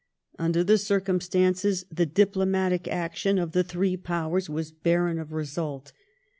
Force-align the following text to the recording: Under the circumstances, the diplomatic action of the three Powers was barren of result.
Under 0.39 0.63
the 0.63 0.79
circumstances, 0.79 1.85
the 1.91 2.07
diplomatic 2.07 2.87
action 2.87 3.37
of 3.37 3.51
the 3.51 3.63
three 3.63 3.95
Powers 3.97 4.49
was 4.49 4.71
barren 4.71 5.19
of 5.19 5.31
result. 5.31 5.93